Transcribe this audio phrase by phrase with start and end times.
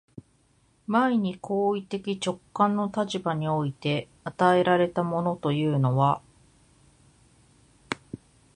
[0.87, 6.23] 前に行為的直観の立場において与えられたものというのは、